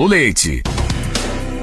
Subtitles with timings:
[0.00, 0.62] o leite.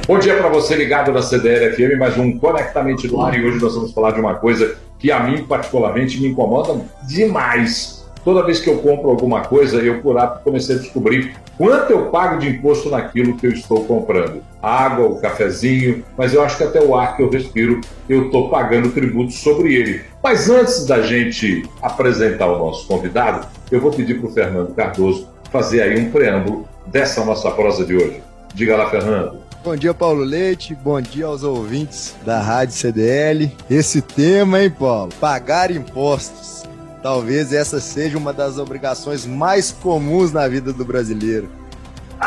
[0.08, 3.60] Bom dia para você ligado na CDL FM, mais um Conectamente no ar e hoje
[3.60, 8.08] nós vamos falar de uma coisa que a mim particularmente me incomoda demais.
[8.24, 12.12] Toda vez que eu compro alguma coisa, eu por lá comecei a descobrir quanto eu
[12.12, 14.44] pago de imposto naquilo que eu estou comprando.
[14.62, 18.52] Água, o cafezinho, mas eu acho que até o ar que eu respiro, eu estou
[18.52, 20.02] pagando tributo sobre ele.
[20.24, 25.28] Mas antes da gente apresentar o nosso convidado, eu vou pedir para o Fernando Cardoso
[25.52, 28.27] fazer aí um preâmbulo dessa nossa prosa de hoje.
[28.54, 29.40] Diga lá, Fernando.
[29.64, 30.74] Bom dia, Paulo Leite.
[30.76, 33.52] Bom dia aos ouvintes da Rádio CDL.
[33.70, 35.12] Esse tema, hein, Paulo?
[35.20, 36.64] Pagar impostos.
[37.04, 41.50] Talvez essa seja uma das obrigações mais comuns na vida do brasileiro.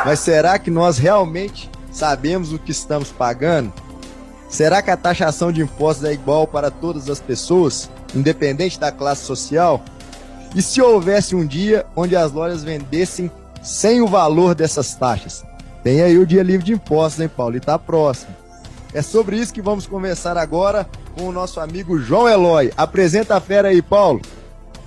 [0.04, 3.72] Mas será que nós realmente sabemos o que estamos pagando?
[4.48, 9.24] Será que a taxação de impostos é igual para todas as pessoas, independente da classe
[9.24, 9.82] social?
[10.54, 13.30] E se houvesse um dia onde as lojas vendessem
[13.62, 15.44] sem o valor dessas taxas?
[15.82, 17.56] Tem aí o dia livre de impostos, hein, Paulo?
[17.56, 18.34] E tá próximo.
[18.92, 22.72] É sobre isso que vamos conversar agora com o nosso amigo João Eloy.
[22.76, 24.20] Apresenta a fera aí, Paulo.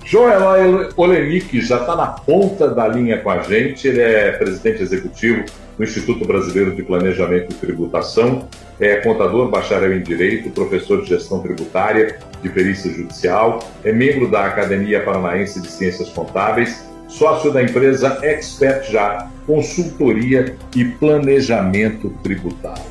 [0.04, 3.88] João Eloy Olenick já está na ponta da linha com a gente.
[3.88, 5.44] Ele é presidente executivo
[5.76, 8.48] do Instituto Brasileiro de Planejamento e Tributação,
[8.78, 14.44] é contador, bacharel em Direito, professor de Gestão Tributária, de Perícia Judicial, é membro da
[14.46, 22.82] Academia Paranaense de Ciências Contábeis, sócio da empresa Expert Já, Consultoria e Planejamento Tributário.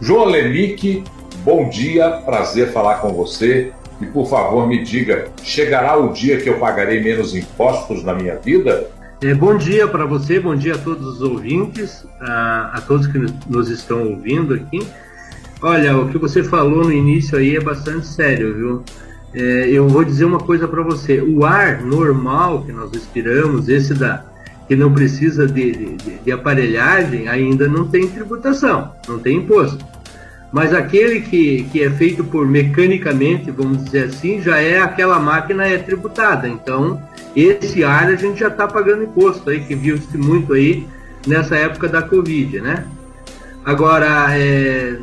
[0.00, 1.02] João Olenick,
[1.44, 3.72] bom dia, prazer falar com você.
[4.00, 8.36] E por favor, me diga: chegará o dia que eu pagarei menos impostos na minha
[8.36, 8.90] vida?
[9.22, 13.18] É, bom dia para você, bom dia a todos os ouvintes, a, a, todos que
[13.48, 14.86] nos estão ouvindo aqui.
[15.62, 18.82] Olha, o que você falou no início aí é bastante sério, viu?
[19.32, 23.94] É, eu vou dizer uma coisa para você: o ar normal que nós respiramos, esse
[23.94, 24.22] da
[24.68, 29.84] que não precisa de, de, de aparelhagem, ainda não tem tributação, não tem imposto.
[30.52, 35.66] Mas aquele que, que é feito por mecanicamente, vamos dizer assim, já é aquela máquina
[35.66, 36.48] é tributada.
[36.48, 37.02] Então,
[37.34, 40.86] esse ar a gente já está pagando imposto aí, que viu-se muito aí
[41.26, 42.86] nessa época da Covid, né?
[43.64, 44.96] Agora, é,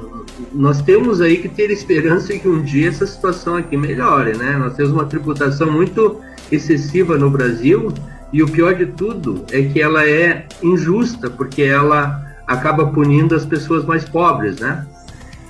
[0.53, 4.57] nós temos aí que ter esperança que um dia essa situação aqui melhore, né?
[4.57, 6.19] Nós temos uma tributação muito
[6.52, 7.94] excessiva no Brasil
[8.33, 13.45] e o pior de tudo é que ela é injusta, porque ela acaba punindo as
[13.45, 14.85] pessoas mais pobres, né?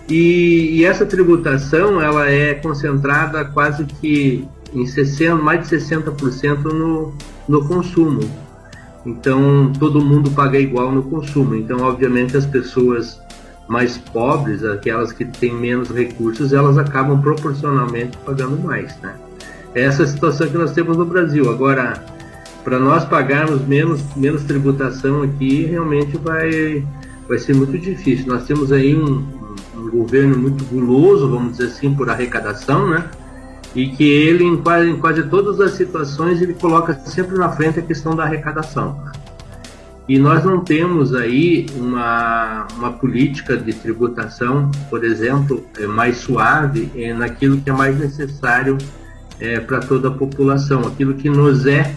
[0.10, 7.14] E, e, essa tributação ela é concentrada quase que em 60, mais de 60% no,
[7.48, 8.20] no consumo.
[9.06, 11.56] Então todo mundo paga igual no consumo.
[11.56, 13.18] Então, obviamente, as pessoas
[13.68, 18.94] mais pobres, aquelas que têm menos recursos, elas acabam proporcionalmente pagando mais.
[19.00, 19.14] Né?
[19.74, 21.50] Essa é a situação que nós temos no Brasil.
[21.50, 22.04] Agora,
[22.64, 26.86] para nós pagarmos menos, menos tributação aqui, realmente vai,
[27.28, 28.28] vai ser muito difícil.
[28.28, 29.26] Nós temos aí um,
[29.76, 33.06] um governo muito guloso, vamos dizer assim, por arrecadação, né?
[33.76, 37.80] E que ele, em quase, em quase todas as situações, ele coloca sempre na frente
[37.80, 39.04] a questão da arrecadação.
[40.08, 46.92] E nós não temos aí uma, uma política de tributação, por exemplo, é mais suave
[46.96, 48.78] é, naquilo que é mais necessário
[49.40, 51.96] é, para toda a população, aquilo que nos é,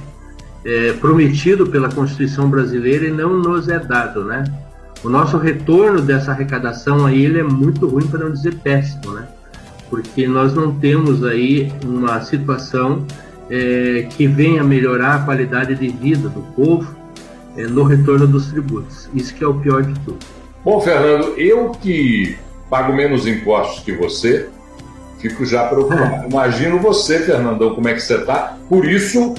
[0.66, 4.44] é prometido pela Constituição brasileira e não nos é dado, né?
[5.06, 9.26] o nosso retorno dessa arrecadação aí ele é muito ruim para não dizer péssimo, né?
[9.88, 13.04] Porque nós não temos aí uma situação
[13.48, 16.96] é, que venha melhorar a qualidade de vida do povo
[17.56, 19.08] é, no retorno dos tributos.
[19.14, 20.18] Isso que é o pior de tudo.
[20.64, 22.36] Bom, Fernando, eu que
[22.68, 24.48] pago menos impostos que você,
[25.20, 26.24] fico já preocupado.
[26.24, 26.28] É.
[26.28, 28.56] Imagino você, Fernandão, como é que você está.
[28.68, 29.36] Por isso,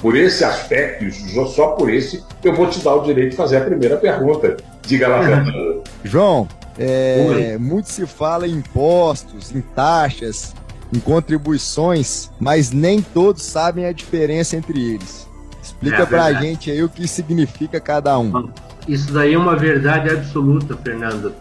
[0.00, 1.04] por esse aspecto,
[1.48, 4.56] só por esse, eu vou te dar o direito de fazer a primeira pergunta.
[4.82, 5.82] Diga lá, Fernando.
[6.04, 6.48] João,
[6.78, 10.54] é, muito se fala em impostos, em taxas,
[10.92, 15.26] em contribuições, mas nem todos sabem a diferença entre eles.
[15.62, 18.50] Explica é pra gente aí o que significa cada um.
[18.86, 21.34] Isso daí é uma verdade absoluta, Fernando,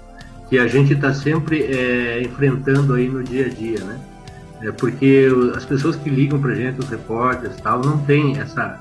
[0.49, 3.97] que a gente está sempre é, enfrentando aí no dia a dia, né?
[4.61, 8.79] É porque as pessoas que ligam para gente, os repórteres tal, não têm essa,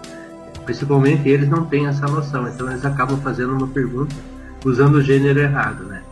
[0.65, 4.15] principalmente eles não têm essa noção, então eles acabam fazendo uma pergunta
[4.65, 6.03] usando o gênero errado, né?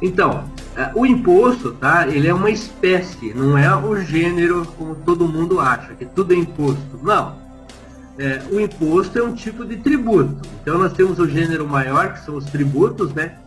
[0.00, 0.44] Então,
[0.76, 2.06] é, o imposto, tá?
[2.06, 6.36] Ele é uma espécie, não é o gênero como todo mundo acha, que tudo é
[6.36, 7.00] imposto.
[7.02, 7.36] Não.
[8.16, 10.36] É, o imposto é um tipo de tributo.
[10.62, 13.38] Então nós temos o gênero maior, que são os tributos, né?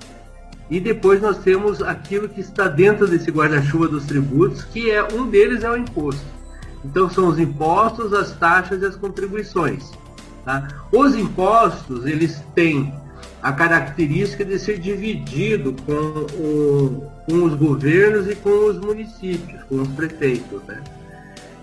[0.72, 5.28] E depois nós temos aquilo que está dentro desse guarda-chuva dos tributos, que é um
[5.28, 6.26] deles é o imposto.
[6.86, 9.92] Então são os impostos, as taxas e as contribuições.
[10.46, 10.70] Tá?
[10.90, 12.94] Os impostos eles têm
[13.44, 19.76] a característica de ser dividido com, o, com os governos e com os municípios, com
[19.82, 20.62] os prefeitos.
[20.70, 20.82] Né?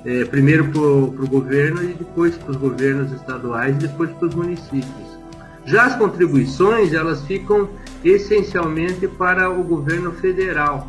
[0.05, 4.35] É, primeiro para o governo e depois para os governos estaduais e depois para os
[4.35, 5.19] municípios.
[5.65, 7.71] Já as contribuições, elas ficam
[8.05, 10.89] essencialmente para o governo federal,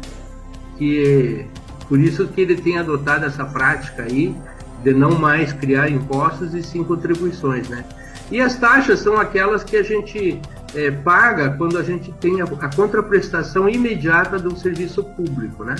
[0.77, 1.45] que
[1.87, 4.35] por isso que ele tem adotado essa prática aí
[4.83, 7.83] de não mais criar impostos e sim contribuições, né?
[8.31, 10.39] E as taxas são aquelas que a gente
[10.75, 15.75] é, paga quando a gente tem a, a contraprestação imediata do serviço público, né?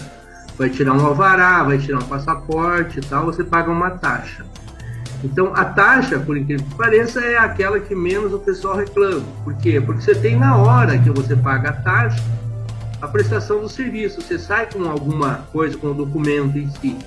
[0.58, 4.44] Vai tirar um alvará, vai tirar um passaporte e tal, você paga uma taxa.
[5.24, 9.22] Então, a taxa, por incrível que pareça, é aquela que menos o pessoal reclama.
[9.44, 9.82] Por quê?
[9.82, 12.24] Porque você tem na hora que você paga a taxa
[13.02, 14.22] a prestação do serviço.
[14.22, 16.98] Você sai com alguma coisa, com o documento em si.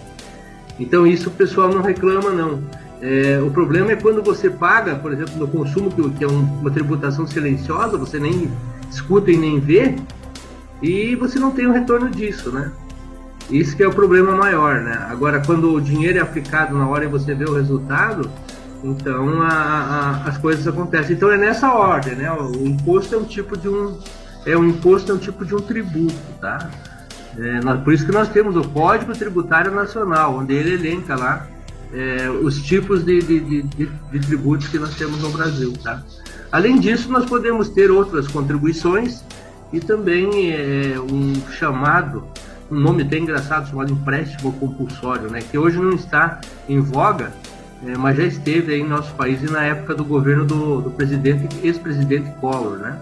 [0.78, 2.62] Então, isso o pessoal não reclama, não.
[3.00, 6.70] É, o problema é quando você paga, por exemplo, no consumo, que, é um, uma
[6.70, 8.50] tributação silenciosa, você nem
[8.90, 9.96] escuta e nem vê,
[10.80, 12.70] e você não tem o retorno disso, né?
[13.50, 15.06] Isso que é o problema maior, né?
[15.10, 18.30] Agora, quando o dinheiro é aplicado na hora e você vê o resultado,
[18.82, 21.16] então a, a, as coisas acontecem.
[21.16, 22.32] Então é nessa ordem, né?
[22.32, 23.98] O imposto é um tipo de um
[24.44, 26.70] é um imposto é um tipo de um tributo, tá?
[27.38, 31.46] É, por isso que nós temos o Código Tributário Nacional, onde ele elenca lá
[31.92, 35.72] é, os tipos de, de, de, de, tributos que nós temos no Brasil.
[35.82, 36.02] Tá?
[36.50, 39.22] Além disso, nós podemos ter outras contribuições
[39.72, 42.24] e também é, um chamado,
[42.72, 45.40] um nome até engraçado, chamado empréstimo compulsório, né?
[45.48, 47.30] que hoje não está em voga,
[47.86, 50.90] é, mas já esteve aí em nosso país e na época do governo do, do
[50.90, 52.78] presidente, ex-presidente Collor.
[52.78, 52.98] Né?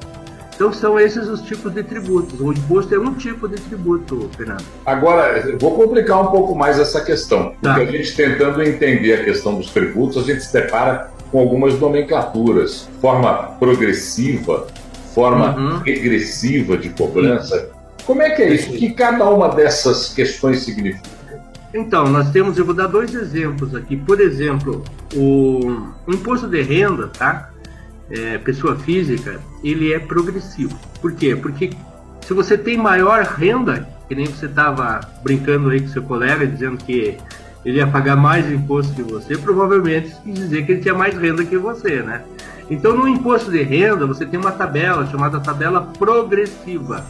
[0.55, 2.41] Então são esses os tipos de tributos.
[2.41, 4.65] O imposto é um tipo de tributo, Fernando.
[4.85, 7.55] Agora, vou complicar um pouco mais essa questão.
[7.63, 7.75] Tá.
[7.75, 11.79] Porque a gente tentando entender a questão dos tributos, a gente se depara com algumas
[11.79, 12.89] nomenclaturas.
[13.01, 14.67] Forma progressiva,
[15.15, 15.79] forma uhum.
[15.79, 17.71] regressiva de cobrança.
[18.07, 18.71] Como é que é isso?
[18.71, 21.09] O que cada uma dessas questões significa?
[21.73, 23.97] Então, nós temos, eu vou dar dois exemplos aqui.
[23.97, 27.51] Por exemplo, o, imposto de renda, tá?
[28.11, 30.77] é, pessoa física, ele é progressivo.
[31.01, 31.37] Por quê?
[31.37, 31.71] Porque
[32.23, 36.77] se você tem maior renda, que nem você estava brincando aí com seu colega, dizendo
[36.79, 37.17] que
[37.65, 41.45] ele ia pagar mais imposto que você, provavelmente quer dizer que ele tinha mais renda
[41.45, 42.23] que você, né?
[42.69, 47.05] Então, no imposto de renda, você tem uma tabela chamada tabela progressiva.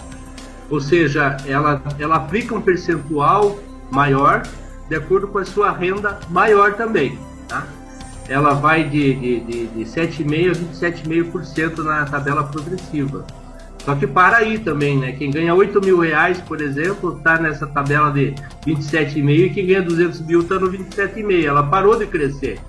[0.71, 3.59] Ou seja, ela, ela aplica um percentual
[3.91, 4.43] maior
[4.89, 7.19] de acordo com a sua renda maior também,
[7.49, 7.67] tá?
[8.31, 13.27] ela vai de, de, de, de 7,5% a 27,5% na tabela progressiva.
[13.85, 15.13] Só que para aí também, né?
[15.13, 18.35] Quem ganha 8 mil reais, por exemplo, está nessa tabela de
[18.65, 21.45] 27,5 e quem ganha 200 mil está no 27,5.
[21.45, 22.61] Ela parou de crescer,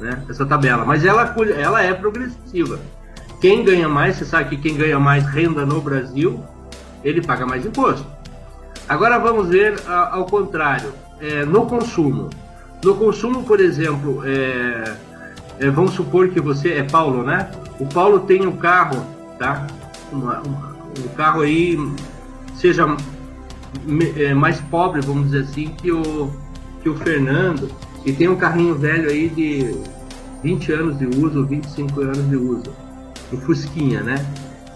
[0.00, 0.22] né?
[0.30, 0.84] Essa tabela.
[0.86, 2.80] Mas ela, ela é progressiva.
[3.40, 6.42] Quem ganha mais, você sabe que quem ganha mais renda no Brasil,
[7.06, 8.06] ele paga mais imposto.
[8.88, 10.92] Agora vamos ver ao contrário.
[11.20, 12.28] É, no consumo.
[12.84, 14.96] No consumo, por exemplo, é,
[15.58, 17.50] é, vamos supor que você é Paulo, né?
[17.80, 19.02] O Paulo tem um carro,
[19.38, 19.66] tá?
[20.12, 21.78] Uma, uma, um carro aí
[22.54, 22.86] seja
[24.16, 26.30] é, mais pobre, vamos dizer assim, que o,
[26.82, 27.70] que o Fernando,
[28.04, 29.74] e tem um carrinho velho aí de
[30.42, 32.72] 20 anos de uso, 25 anos de uso,
[33.32, 34.16] o Fusquinha, né?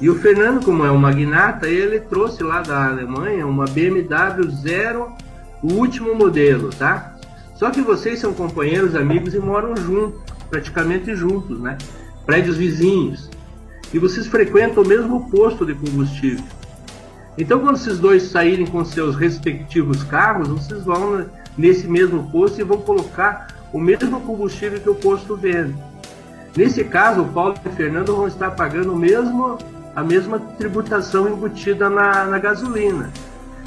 [0.01, 5.13] E o Fernando, como é um magnata, ele trouxe lá da Alemanha uma BMW Zero,
[5.63, 7.15] o último modelo, tá?
[7.55, 11.77] Só que vocês são companheiros, amigos e moram juntos, praticamente juntos, né?
[12.25, 13.29] Prédios vizinhos.
[13.93, 16.45] E vocês frequentam o mesmo posto de combustível.
[17.37, 21.27] Então, quando esses dois saírem com seus respectivos carros, vocês vão
[21.59, 25.75] nesse mesmo posto e vão colocar o mesmo combustível que o posto vende.
[26.57, 29.59] Nesse caso, o Paulo e o Fernando vão estar pagando o mesmo,
[29.95, 33.11] a mesma tributação embutida na, na gasolina.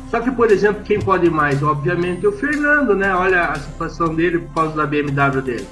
[0.09, 1.63] Só que, por exemplo, quem pode mais?
[1.63, 3.15] Obviamente o Fernando, né?
[3.15, 5.67] Olha a situação dele por causa da BMW dele.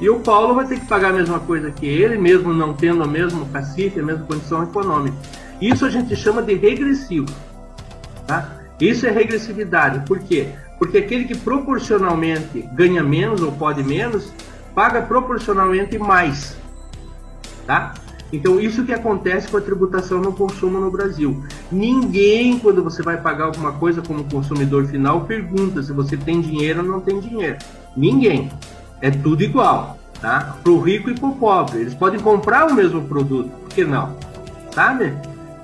[0.00, 3.04] E o Paulo vai ter que pagar a mesma coisa que ele, mesmo não tendo
[3.04, 5.16] o mesmo cacife, a mesma condição econômica.
[5.60, 7.28] Isso a gente chama de regressivo.
[8.26, 8.48] Tá?
[8.80, 10.06] Isso é regressividade.
[10.06, 10.48] Por quê?
[10.78, 14.32] Porque aquele que proporcionalmente ganha menos ou pode menos,
[14.74, 16.56] paga proporcionalmente mais.
[17.66, 17.94] Tá?
[18.32, 21.42] Então, isso que acontece com a tributação no consumo no Brasil.
[21.72, 26.80] Ninguém, quando você vai pagar alguma coisa como consumidor final, pergunta se você tem dinheiro
[26.80, 27.56] ou não tem dinheiro.
[27.96, 28.50] Ninguém.
[29.00, 30.58] É tudo igual, tá?
[30.62, 31.80] Para o rico e para o pobre.
[31.80, 34.14] Eles podem comprar o mesmo produto, por que não?
[34.72, 35.14] Sabe?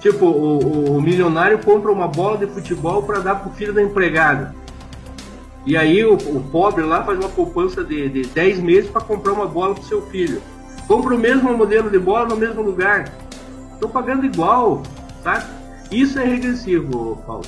[0.01, 3.83] Tipo, o, o milionário compra uma bola de futebol para dar para o filho da
[3.83, 4.55] empregada.
[5.67, 9.33] E aí o, o, pobre lá faz uma poupança de, de 10 meses para comprar
[9.33, 10.41] uma bola para o seu filho
[10.87, 13.13] compra o mesmo modelo de bola no mesmo lugar.
[13.73, 14.83] estão pagando igual,
[15.23, 15.45] sabe?
[15.91, 17.45] Isso é regressivo, Paulo.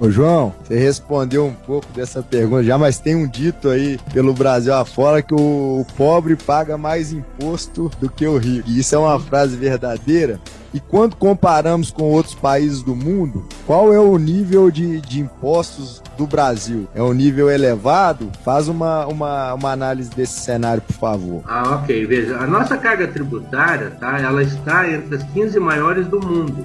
[0.00, 4.32] Ô João, você respondeu um pouco dessa pergunta já, mas tem um dito aí pelo
[4.32, 8.68] Brasil afora que o, o pobre paga mais imposto do que o rico.
[8.68, 10.38] E isso é uma frase verdadeira.
[10.72, 16.00] E quando comparamos com outros países do mundo, qual é o nível de, de impostos
[16.16, 16.86] do Brasil?
[16.94, 18.30] É um nível elevado?
[18.44, 21.42] Faz uma, uma, uma análise desse cenário, por favor.
[21.44, 22.06] Ah, ok.
[22.06, 24.20] Veja, a nossa carga tributária, tá?
[24.20, 26.64] Ela está entre as 15 maiores do mundo.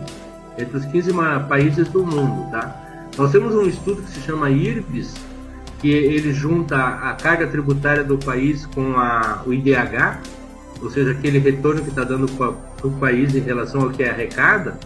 [0.56, 1.12] Entre os 15
[1.48, 2.83] países do mundo, tá?
[3.18, 5.14] Nós temos um estudo que se chama IRBIS,
[5.80, 10.20] que ele junta a carga tributária do país com a, o IDH,
[10.82, 14.10] ou seja, aquele retorno que está dando para o país em relação ao que é
[14.10, 14.80] arrecada.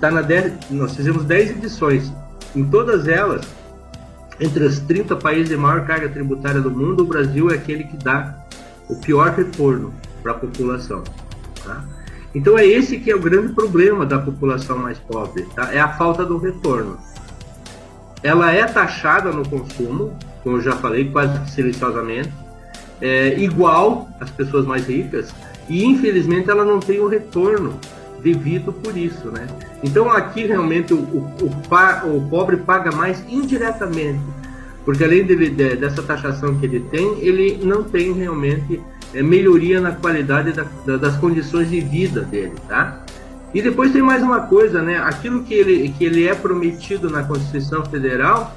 [0.00, 2.12] Tá na dez, nós fizemos 10 edições.
[2.54, 3.46] Em todas elas,
[4.38, 7.96] entre os 30 países de maior carga tributária do mundo, o Brasil é aquele que
[7.96, 8.36] dá
[8.88, 11.02] o pior retorno para a população.
[11.64, 11.84] Tá?
[12.34, 15.72] Então é esse que é o grande problema da população mais pobre, tá?
[15.72, 16.98] é a falta do retorno
[18.22, 22.32] ela é taxada no consumo, como eu já falei, quase silenciosamente,
[23.00, 25.32] é, igual às pessoas mais ricas,
[25.68, 27.78] e infelizmente ela não tem o retorno
[28.22, 29.46] devido por isso, né?
[29.82, 34.20] Então aqui realmente o, o, o, o pobre paga mais indiretamente,
[34.84, 38.80] porque além dele, de, dessa taxação que ele tem, ele não tem realmente
[39.14, 43.00] é, melhoria na qualidade da, da, das condições de vida dele, tá?
[43.52, 44.98] E depois tem mais uma coisa, né?
[44.98, 48.56] Aquilo que ele, que ele é prometido na Constituição Federal,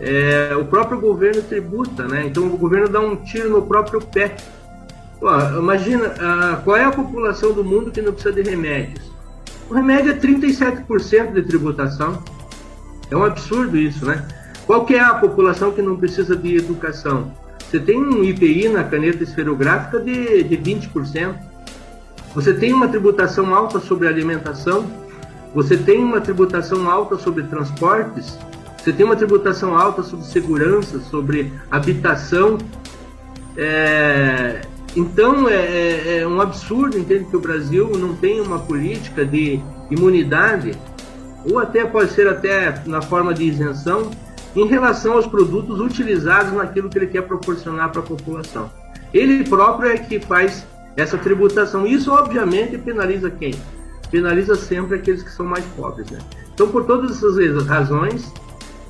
[0.00, 2.26] é, o próprio governo tributa, né?
[2.26, 4.36] Então o governo dá um tiro no próprio pé.
[5.18, 9.10] Pô, imagina, a, qual é a população do mundo que não precisa de remédios?
[9.70, 12.22] O remédio é 37% de tributação.
[13.10, 14.26] É um absurdo isso, né?
[14.66, 17.32] Qual que é a população que não precisa de educação?
[17.58, 21.34] Você tem um IPI na caneta esferográfica de, de 20%.
[22.34, 24.86] Você tem uma tributação alta sobre alimentação,
[25.54, 28.36] você tem uma tributação alta sobre transportes,
[28.76, 32.58] você tem uma tributação alta sobre segurança, sobre habitação.
[33.56, 34.62] É,
[34.96, 39.60] então é, é, é, um absurdo, entende, que o Brasil não tem uma política de
[39.90, 40.72] imunidade,
[41.48, 44.10] ou até pode ser até na forma de isenção,
[44.56, 48.70] em relação aos produtos utilizados naquilo que ele quer proporcionar para a população.
[49.12, 51.86] Ele próprio é que faz essa tributação.
[51.86, 53.54] Isso, obviamente, penaliza quem?
[54.10, 56.10] Penaliza sempre aqueles que são mais pobres.
[56.10, 56.18] Né?
[56.52, 58.32] Então, por todas essas razões,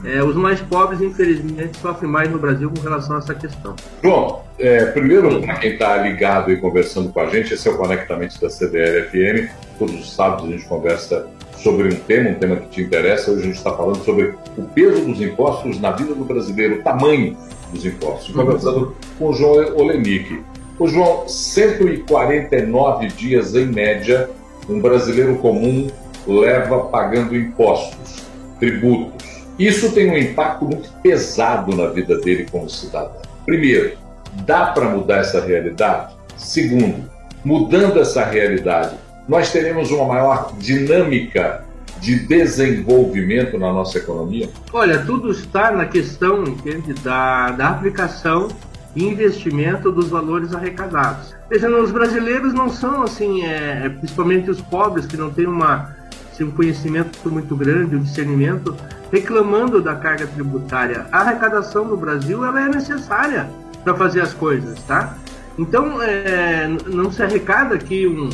[0.05, 3.75] é, os mais pobres, infelizmente, sofrem mais no Brasil com relação a essa questão.
[4.03, 7.77] João, é, primeiro, para quem está ligado e conversando com a gente, esse é o
[7.77, 9.51] Conectamente da CDL-FM.
[9.79, 13.31] Todos os sábados a gente conversa sobre um tema, um tema que te interessa.
[13.31, 16.83] Hoje a gente está falando sobre o peso dos impostos na vida do brasileiro, o
[16.83, 17.35] tamanho
[17.73, 18.35] dos impostos.
[18.35, 20.43] Conversando com o João Olenick.
[20.78, 24.28] O João, 149 dias em média,
[24.69, 25.88] um brasileiro comum
[26.26, 28.25] leva pagando impostos,
[28.59, 29.45] tributos.
[29.57, 33.23] Isso tem um impacto muito pesado na vida dele como cidadão.
[33.47, 33.97] Primeiro,
[34.45, 36.12] dá para mudar essa realidade?
[36.37, 37.09] Segundo,
[37.45, 38.97] mudando essa realidade,
[39.28, 41.64] nós teremos uma maior dinâmica
[42.00, 44.49] de desenvolvimento na nossa economia?
[44.73, 48.49] Olha, tudo está na questão, entende, da, da aplicação
[48.97, 51.35] investimento dos valores arrecadados.
[51.51, 55.95] Veja, os brasileiros não são assim, é, é, principalmente os pobres que não têm uma,
[56.33, 58.77] assim, um conhecimento muito grande, um discernimento,
[59.11, 61.07] reclamando da carga tributária.
[61.11, 63.49] A arrecadação do Brasil ela é necessária
[63.83, 65.17] para fazer as coisas, tá?
[65.59, 68.29] Então, é, não se arrecada aqui um,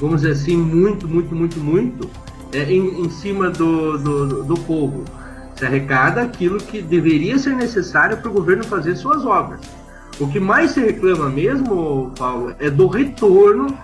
[0.00, 2.10] vamos dizer assim, muito, muito, muito, muito
[2.52, 5.04] é, em, em, cima do, do, do povo.
[5.56, 9.60] Se arrecada aquilo que deveria ser necessário para o governo fazer suas obras.
[10.18, 13.76] O que mais se reclama mesmo, Paulo, é do retorno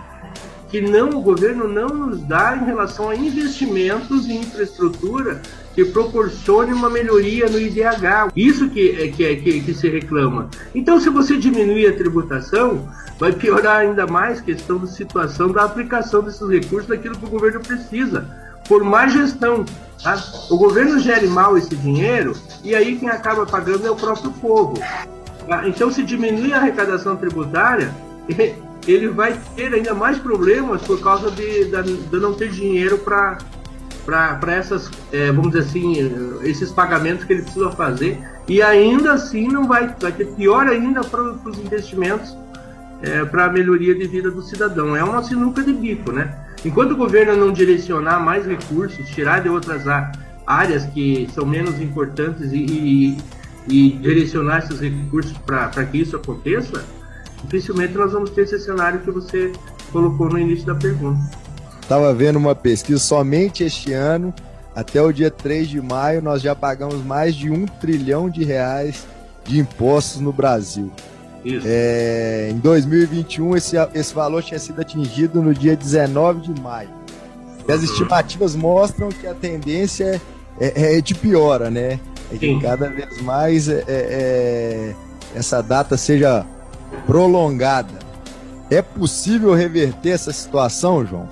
[0.68, 5.40] que não o governo não nos dá em relação a investimentos em infraestrutura
[5.74, 8.32] que proporcione uma melhoria no IDH.
[8.34, 10.48] Isso que, é, que, é, que, que se reclama.
[10.74, 15.64] Então, se você diminuir a tributação, vai piorar ainda mais a questão da situação da
[15.64, 18.26] aplicação desses recursos daquilo que o governo precisa,
[18.68, 19.64] por má gestão.
[20.02, 20.16] Tá?
[20.50, 24.74] O governo gere mal esse dinheiro e aí quem acaba pagando é o próprio povo.
[25.48, 27.94] Ah, então, se diminuir a arrecadação tributária,
[28.86, 33.38] ele vai ter ainda mais problemas por causa de, de, não ter dinheiro para
[34.04, 39.48] para essas, é, vamos dizer assim, esses pagamentos que ele precisa fazer e ainda assim
[39.48, 42.36] não vai, vai ter pior ainda para os investimentos
[43.02, 44.94] é, para a melhoria de vida do cidadão.
[44.94, 46.34] É uma sinuca de bico, né?
[46.64, 49.82] Enquanto o governo não direcionar mais recursos, tirar de outras
[50.46, 53.18] áreas que são menos importantes e, e
[53.68, 56.84] e direcionar esses recursos para que isso aconteça,
[57.44, 59.52] dificilmente nós vamos ter esse cenário que você
[59.92, 61.20] colocou no início da pergunta.
[61.80, 64.32] estava vendo uma pesquisa somente este ano,
[64.74, 69.06] até o dia 3 de maio, nós já pagamos mais de um trilhão de reais
[69.44, 70.90] de impostos no Brasil.
[71.64, 76.90] É, em 2021, esse, esse valor tinha sido atingido no dia 19 de maio.
[77.68, 77.84] E as uhum.
[77.84, 80.20] estimativas mostram que a tendência
[80.58, 82.00] é, é, é de piora, né?
[82.32, 84.94] É que cada vez mais é, é, é,
[85.34, 86.44] essa data seja
[87.06, 88.06] prolongada.
[88.70, 91.28] É possível reverter essa situação, João?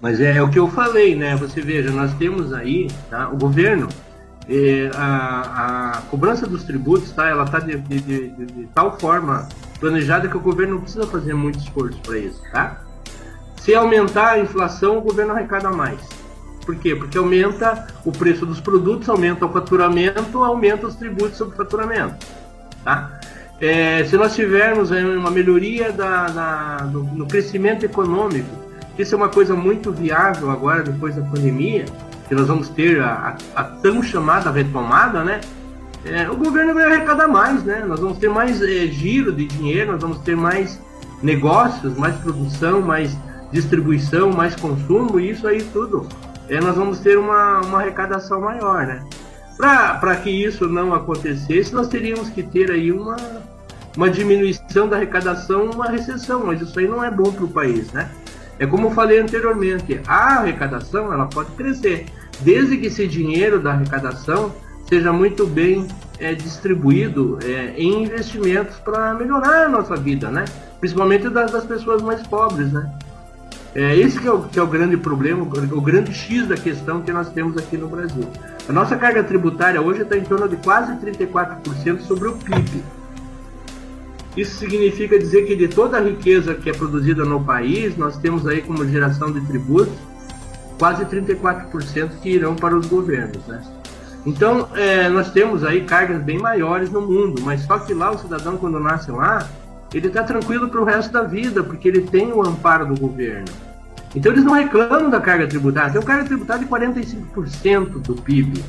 [0.00, 1.36] Mas é, é, o que eu falei, né?
[1.36, 3.88] Você veja, nós temos aí tá, o governo,
[4.48, 7.28] eh, a, a, cobrança dos tributos, tá?
[7.28, 9.48] Ela está de, de, de, de, tal forma
[9.78, 12.82] planejada que o governo não precisa fazer muito esforço para isso, tá?
[13.60, 16.00] Se aumentar a inflação, o governo arrecada mais.
[16.64, 16.94] Por quê?
[16.94, 22.26] Porque aumenta o preço dos produtos, aumenta o faturamento, aumenta os tributos sobre o faturamento,
[22.84, 23.20] tá?
[23.60, 28.48] É, se nós tivermos uma melhoria da, da, no crescimento econômico,
[28.98, 31.84] isso é uma coisa muito viável agora, depois da pandemia,
[32.28, 35.40] que nós vamos ter a, a, a tão chamada retomada, né?
[36.04, 37.84] É, o governo vai arrecadar mais, né?
[37.86, 40.80] Nós vamos ter mais é, giro de dinheiro, nós vamos ter mais
[41.22, 43.16] negócios, mais produção, mais
[43.52, 46.08] distribuição, mais consumo, e isso aí tudo.
[46.52, 49.02] É, nós vamos ter uma, uma arrecadação maior, né?
[49.56, 53.16] Para que isso não acontecesse, nós teríamos que ter aí uma,
[53.96, 57.90] uma diminuição da arrecadação, uma recessão, mas isso aí não é bom para o país,
[57.92, 58.10] né?
[58.58, 62.04] É como eu falei anteriormente, a arrecadação ela pode crescer,
[62.40, 64.54] desde que esse dinheiro da arrecadação
[64.90, 70.44] seja muito bem é, distribuído é, em investimentos para melhorar a nossa vida, né?
[70.80, 72.92] Principalmente das, das pessoas mais pobres, né?
[73.74, 77.00] É, esse que é, o, que é o grande problema, o grande X da questão
[77.00, 78.28] que nós temos aqui no Brasil.
[78.68, 82.82] A nossa carga tributária hoje está em torno de quase 34% sobre o PIB.
[84.36, 88.46] Isso significa dizer que de toda a riqueza que é produzida no país, nós temos
[88.46, 89.94] aí como geração de tributos
[90.78, 93.62] quase 34% que irão para os governos, né?
[94.26, 98.18] Então, é, nós temos aí cargas bem maiores no mundo, mas só que lá o
[98.18, 99.48] cidadão, quando nasce lá,
[99.94, 103.46] ele está tranquilo para o resto da vida, porque ele tem o amparo do governo.
[104.14, 105.90] Então, eles não reclamam da carga tributária.
[105.90, 108.62] Tem uma carga tributária de 45% do PIB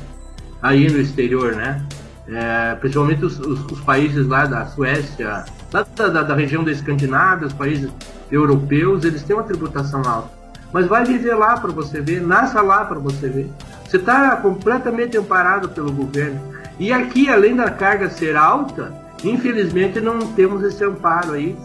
[0.62, 1.84] aí no exterior, né?
[2.28, 7.46] é, principalmente os, os, os, países lá da Suécia, da, da, da, região da Escandinávia,
[7.46, 7.90] os países
[8.30, 10.30] europeus, eles têm uma tributação alta.
[10.72, 13.50] Mas vai viver lá para você ver, nasça lá para você ver.
[13.86, 16.40] Você está completamente amparado pelo governo.
[16.78, 18.92] E aqui, além da carga ser alta,
[19.28, 21.56] infelizmente não temos esse amparo aí.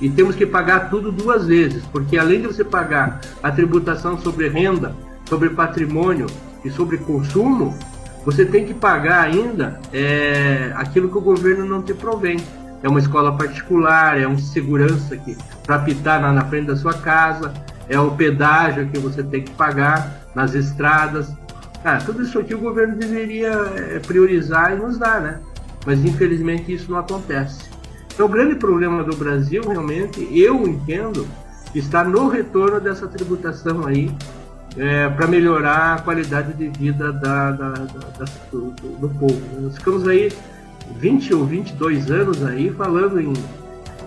[0.00, 4.48] E temos que pagar tudo duas vezes, porque além de você pagar a tributação sobre
[4.48, 4.94] renda,
[5.28, 6.26] sobre patrimônio
[6.64, 7.76] e sobre consumo,
[8.24, 12.38] você tem que pagar ainda é, aquilo que o governo não te provém.
[12.82, 16.94] É uma escola particular, é um segurança que para apitar na, na frente da sua
[16.94, 17.52] casa,
[17.88, 21.32] é o pedágio que você tem que pagar nas estradas.
[21.84, 25.40] Ah, tudo isso aqui o governo deveria é, priorizar e nos dar, né?
[25.86, 27.68] Mas infelizmente isso não acontece.
[28.12, 31.26] Então o grande problema do Brasil realmente, eu entendo,
[31.74, 34.10] está no retorno dessa tributação aí
[34.76, 39.40] é, para melhorar a qualidade de vida da, da, da, do, do, povo.
[39.60, 40.32] Nós ficamos aí
[40.96, 43.32] 20 ou 22 anos aí falando em,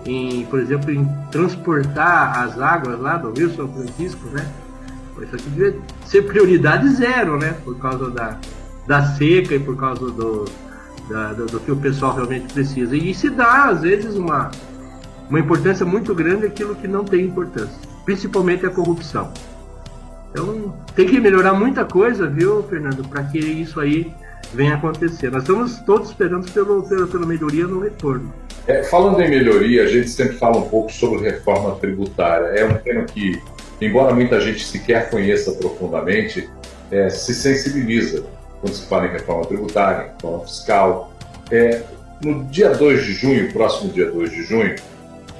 [0.06, 4.46] em, por exemplo, em transportar as águas lá do Rio São Francisco, né?
[5.22, 7.54] Isso aqui devia ser prioridade zero, né?
[7.64, 8.36] Por causa da,
[8.86, 10.46] da seca e por causa do,
[11.12, 12.96] da, do, do, que o pessoal realmente precisa.
[12.96, 14.50] E se dá, às vezes, uma,
[15.28, 19.32] uma importância muito grande aquilo que não tem importância, principalmente a corrupção.
[20.30, 24.12] Então tem que melhorar muita coisa, viu, Fernando, para que isso aí
[24.54, 25.30] venha acontecer.
[25.30, 28.32] Nós estamos todos esperando pelo, pela, melhoria no retorno.
[28.66, 32.46] É, falando em melhoria, a gente sempre fala um pouco sobre reforma tributária.
[32.46, 33.40] É um tema que,
[33.80, 36.48] embora muita gente sequer conheça profundamente,
[36.90, 38.24] é, se sensibiliza
[38.62, 41.12] quando se fala em reforma tributária, reforma fiscal.
[41.50, 41.82] É,
[42.22, 44.76] no dia 2 de junho, próximo dia 2 de junho,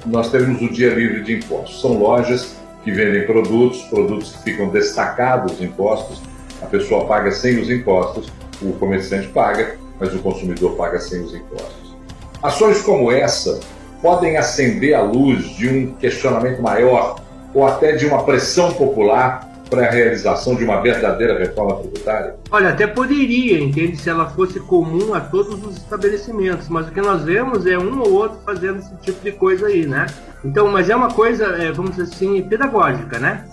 [0.05, 1.79] nós teremos o Dia Livre de Impostos.
[1.79, 6.21] São lojas que vendem produtos, produtos que ficam destacados impostos,
[6.61, 8.29] a pessoa paga sem os impostos,
[8.61, 11.95] o comerciante paga, mas o consumidor paga sem os impostos.
[12.41, 13.61] Ações como essa
[14.01, 17.21] podem acender a luz de um questionamento maior
[17.53, 22.35] ou até de uma pressão popular para a realização de uma verdadeira reforma tributária?
[22.51, 27.01] Olha, até poderia, entende, se ela fosse comum a todos os estabelecimentos, mas o que
[27.01, 30.05] nós vemos é um ou outro fazendo esse tipo de coisa aí, né?
[30.45, 33.45] Então, mas é uma coisa, é, vamos dizer assim, pedagógica, né?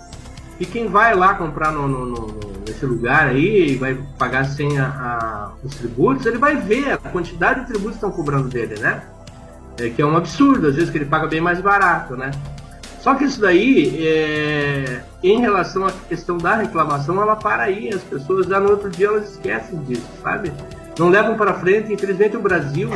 [0.59, 2.27] E quem vai lá comprar no, no, no,
[2.67, 7.61] nesse lugar aí, vai pagar sem a, a, os tributos, ele vai ver a quantidade
[7.61, 9.01] de tributos que estão cobrando dele, né?
[9.79, 12.29] É, que é um absurdo, às vezes que ele paga bem mais barato, né?
[13.01, 17.89] Só que isso daí, é, em relação à questão da reclamação, ela para aí.
[17.89, 20.51] As pessoas já no outro dia elas esquecem disso, sabe?
[20.99, 21.91] Não levam para frente.
[21.91, 22.89] Infelizmente o Brasil,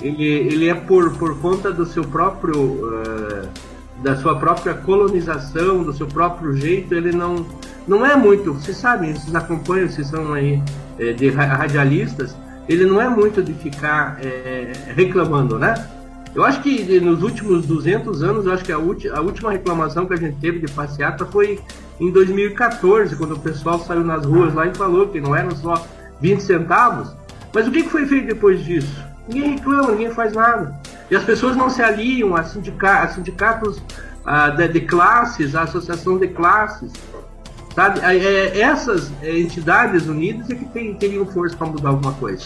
[0.00, 3.48] ele, ele é por, por conta do seu próprio, uh,
[4.04, 7.44] da sua própria colonização, do seu próprio jeito, ele não,
[7.88, 8.54] não é muito.
[8.54, 10.62] Vocês sabem, vocês acompanham, vocês são aí
[10.96, 12.36] é, de radialistas.
[12.68, 15.74] Ele não é muito de ficar é, reclamando, né?
[16.34, 20.14] Eu acho que nos últimos 200 anos, eu acho que a, a, última reclamação que
[20.14, 21.58] a gente teve de passeata foi
[21.98, 25.84] em 2014, quando o pessoal saiu nas ruas lá e falou que não eram só
[26.20, 27.14] 20 centavos.
[27.52, 29.04] Mas o que foi feito depois disso?
[29.28, 30.80] Ninguém reclama, ninguém faz nada.
[31.10, 33.82] E as pessoas não se aliam a, sindica a sindicatos
[34.24, 36.92] a, de, de, classes, a associação de classes.
[37.74, 38.00] Sabe?
[38.00, 42.44] É, essas entidades unidas é que tem, teriam força para mudar alguma coisa.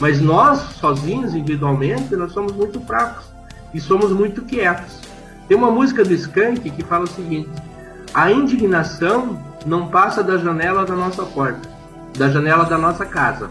[0.00, 3.26] Mas nós, sozinhos, individualmente, nós somos muito fracos
[3.74, 4.98] e somos muito quietos.
[5.46, 7.50] Tem uma música do Skank que fala o seguinte:
[8.14, 11.68] a indignação não passa da janela da nossa porta,
[12.16, 13.50] da janela da nossa casa.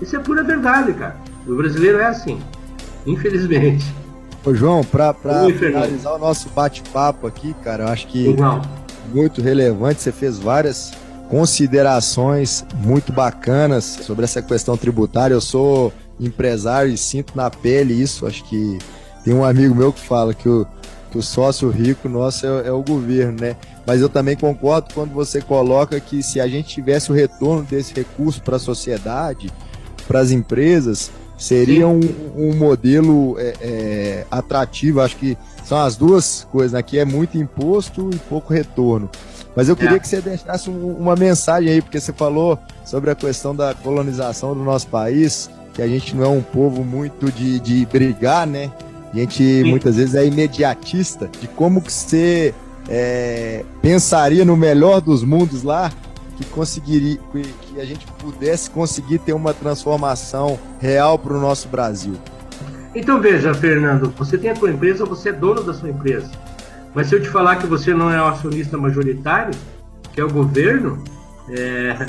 [0.00, 1.16] Isso é pura verdade, cara.
[1.46, 2.38] O brasileiro é assim,
[3.06, 3.86] infelizmente.
[4.44, 5.14] Ô João, para
[5.58, 8.36] finalizar o nosso bate-papo aqui, cara, eu acho que
[9.12, 10.92] muito relevante, você fez várias
[11.28, 15.34] considerações muito bacanas sobre essa questão tributária.
[15.34, 18.26] Eu sou empresário e sinto na pele isso.
[18.26, 18.78] Acho que
[19.24, 20.66] tem um amigo meu que fala que o,
[21.10, 23.56] que o sócio rico nosso é, é o governo, né?
[23.86, 27.94] Mas eu também concordo quando você coloca que se a gente tivesse o retorno desse
[27.94, 29.50] recurso para a sociedade,
[30.06, 32.00] para as empresas, seria um,
[32.36, 35.00] um modelo é, é, atrativo.
[35.00, 36.82] Acho que são as duas coisas, né?
[36.82, 39.10] Que é muito imposto e pouco retorno.
[39.56, 39.98] Mas eu queria é.
[39.98, 44.62] que você deixasse uma mensagem aí, porque você falou sobre a questão da colonização do
[44.62, 48.70] nosso país, que a gente não é um povo muito de, de brigar, né?
[49.12, 49.70] A gente Sim.
[49.70, 52.54] muitas vezes é imediatista, de como que você
[52.86, 55.90] é, pensaria no melhor dos mundos lá,
[56.36, 62.14] que conseguiria, que a gente pudesse conseguir ter uma transformação real para o nosso Brasil.
[62.94, 66.30] Então veja, Fernando, você tem a sua empresa, você é dono da sua empresa.
[66.96, 69.52] Mas se eu te falar que você não é o acionista majoritário,
[70.14, 71.04] que é o governo,
[71.50, 72.06] é,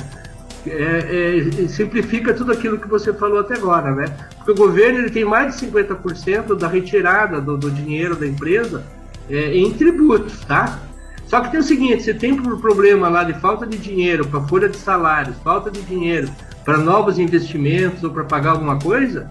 [0.66, 4.06] é, é, simplifica tudo aquilo que você falou até agora, né?
[4.36, 8.82] Porque o governo ele tem mais de 50% da retirada do, do, dinheiro da empresa
[9.28, 10.78] é, em tributos, tá?
[11.26, 14.40] Só que tem o seguinte, você tem um problema lá de falta de dinheiro para
[14.48, 16.30] folha de salários, falta de dinheiro
[16.64, 19.28] para novos investimentos ou para pagar alguma coisa,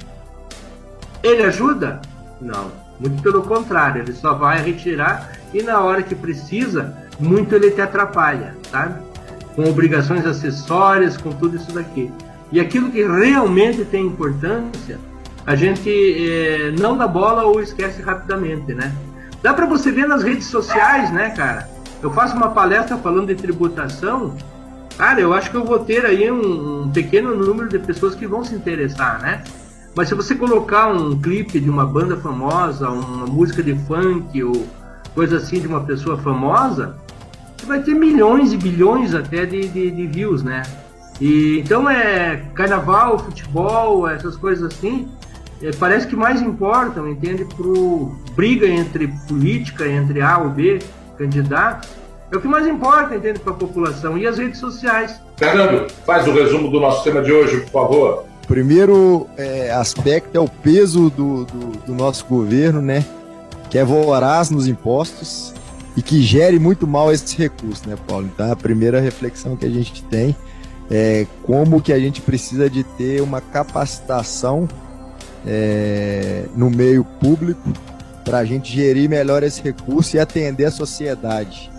[1.24, 2.00] ele ajuda?
[2.39, 2.72] Não.
[3.00, 7.82] Muito pelo contrário, ele só vai retirar e na hora que precisa, muito ele te
[7.82, 9.02] atrapalha, sabe?
[9.56, 12.12] Com obrigações acessórias, com tudo isso daqui.
[12.52, 15.00] E aquilo que realmente tem importância,
[15.46, 18.94] a gente é, não dá bola ou esquece rapidamente, né?
[19.42, 21.70] Dá para você ver nas redes sociais, né, cara?
[22.02, 24.36] Eu faço uma palestra falando de tributação,
[24.98, 28.28] cara, eu acho que eu vou ter aí um, um pequeno número de pessoas que
[28.28, 29.44] vão se interessar, né?
[29.96, 34.68] Mas se você colocar um clipe de uma banda famosa, uma música de funk ou
[35.17, 36.95] coisa assim de uma pessoa famosa,
[37.58, 40.62] você vai ter milhões e bilhões até de, de, de views, né?
[41.19, 45.08] E, então é carnaval, futebol, essas coisas assim,
[45.60, 47.45] é, parece que mais importam, entende?
[47.45, 50.77] Pro briga entre política, entre A ou B
[51.17, 51.89] candidatos,
[52.32, 54.19] é o que mais importa, entende, para a população.
[54.19, 55.19] E as redes sociais.
[55.36, 60.39] Fernando, faz o resumo do nosso tema de hoje, por favor primeiro é, aspecto é
[60.39, 63.03] o peso do, do, do, nosso governo, né?
[63.69, 65.53] Que é voraz nos impostos
[65.95, 68.30] e que gere muito mal esse recurso, né, Paulo?
[68.34, 70.36] Então, a primeira reflexão que a gente tem
[70.89, 74.67] é como que a gente precisa de ter uma capacitação
[75.45, 77.73] é, no meio público
[78.23, 81.71] para a gente gerir melhor esse recurso e atender a sociedade.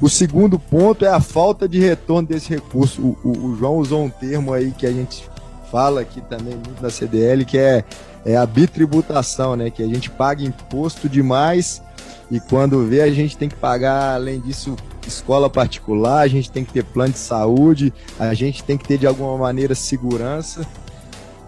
[0.00, 3.02] O segundo ponto é a falta de retorno desse recurso.
[3.02, 5.28] O, o, o João usou um termo aí que a gente
[5.70, 7.84] fala aqui também muito na CDL, que é,
[8.24, 9.70] é a bitributação, né?
[9.70, 11.82] Que a gente paga imposto demais
[12.30, 14.76] e quando vê a gente tem que pagar, além disso,
[15.06, 18.98] escola particular, a gente tem que ter plano de saúde, a gente tem que ter
[18.98, 20.66] de alguma maneira segurança,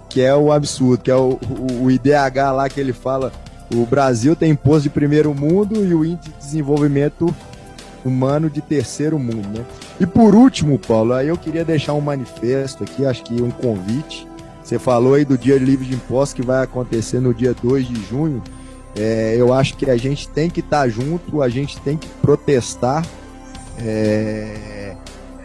[0.09, 1.39] que é o absurdo, que é o,
[1.71, 3.31] o, o IDH lá que ele fala,
[3.75, 7.35] o Brasil tem imposto de primeiro mundo e o índice de desenvolvimento
[8.03, 9.65] humano de terceiro mundo, né?
[10.01, 14.27] E por último, Paulo, aí eu queria deixar um manifesto aqui, acho que um convite.
[14.65, 18.03] Você falou aí do Dia Livre de Impostos que vai acontecer no dia 2 de
[18.07, 18.43] junho.
[18.97, 22.09] É, eu acho que a gente tem que estar tá junto, a gente tem que
[22.23, 23.05] protestar.
[23.79, 24.97] É,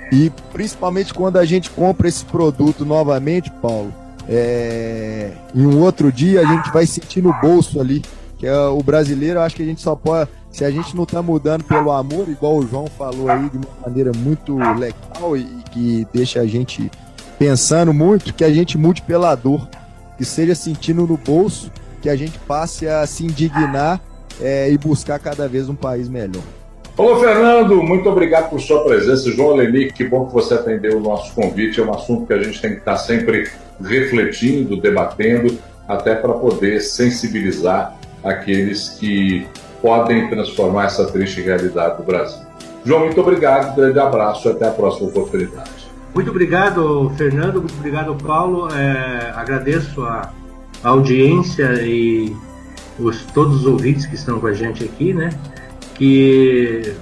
[0.10, 3.94] e principalmente quando a gente compra esse produto novamente, Paulo,
[4.30, 8.02] é, em um outro dia a gente vai sentir no bolso ali
[8.38, 11.22] que é o brasileiro, acho que a gente só pode, se a gente não está
[11.22, 15.64] mudando pelo amor, igual o João falou aí, de uma maneira muito legal e, e
[15.72, 16.92] que deixa a gente
[17.38, 19.68] pensando muito, que a gente mude pela dor,
[20.18, 21.72] que seja sentindo no bolso,
[22.02, 24.02] que a gente passe a se indignar
[24.42, 26.44] é, e buscar cada vez um país melhor.
[26.98, 29.30] Ô, Fernando, muito obrigado por sua presença.
[29.32, 31.82] João Lenick, que bom que você atendeu o nosso convite.
[31.82, 33.50] É um assunto que a gente tem que estar sempre
[33.84, 39.48] refletindo, debatendo, até para poder sensibilizar aqueles que
[39.82, 42.44] podem transformar essa triste realidade do Brasil.
[42.84, 45.86] João, muito obrigado, grande abraço e até a próxima oportunidade.
[46.14, 48.70] Muito obrigado, Fernando, muito obrigado, Paulo.
[48.74, 50.32] É, agradeço a,
[50.84, 52.36] a, audiência e
[53.00, 55.30] os, todos os ouvintes que estão com a gente aqui, né?
[55.96, 56.94] Que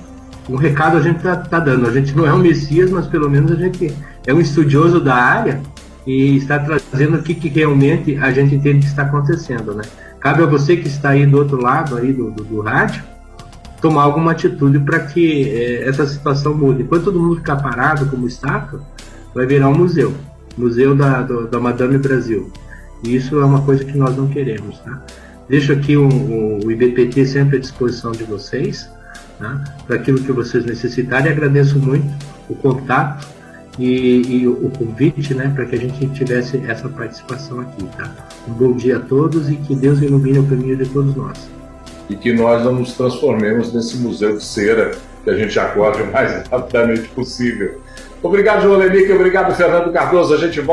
[0.49, 1.87] um recado a gente está tá dando.
[1.87, 5.15] A gente não é um Messias, mas pelo menos a gente é um estudioso da
[5.15, 5.61] área
[6.07, 9.83] e está trazendo o que, que realmente a gente entende que está acontecendo, né?
[10.23, 13.03] Cabe a você que está aí do outro lado aí do, do, do rádio
[13.81, 16.83] tomar alguma atitude para que é, essa situação mude.
[16.83, 18.79] Enquanto todo mundo ficar parado como estátua,
[19.35, 20.13] vai virar um museu,
[20.57, 22.49] museu da, do, da Madame Brasil.
[23.03, 25.01] E isso é uma coisa que nós não queremos, tá?
[25.49, 28.89] Deixo aqui o, o, o IBPT sempre à disposição de vocês,
[29.37, 29.61] tá?
[29.85, 31.29] para aquilo que vocês necessitarem.
[31.29, 32.07] Agradeço muito
[32.47, 33.27] o contato
[33.77, 38.09] e, e o, o convite, né, para que a gente tivesse essa participação aqui, tá?
[38.47, 41.49] Um bom dia a todos e que Deus ilumine o caminho de todos nós.
[42.09, 44.91] E que nós não nos transformemos nesse museu de cera,
[45.23, 47.79] que a gente acorde o mais rapidamente possível.
[48.21, 49.11] Obrigado, João Lenique.
[49.11, 50.33] Obrigado, Fernando Cardoso.
[50.33, 50.71] A gente volta.